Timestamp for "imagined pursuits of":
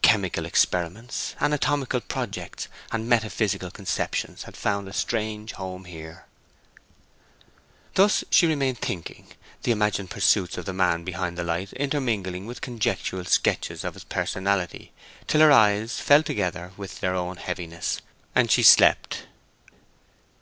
9.72-10.66